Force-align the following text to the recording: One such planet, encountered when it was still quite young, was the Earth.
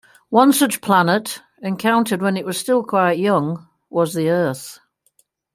One 0.29 0.51
such 0.51 0.81
planet, 0.81 1.43
encountered 1.61 2.23
when 2.23 2.35
it 2.35 2.43
was 2.43 2.57
still 2.57 2.83
quite 2.83 3.19
young, 3.19 3.67
was 3.91 4.15
the 4.15 4.31
Earth. 4.31 4.79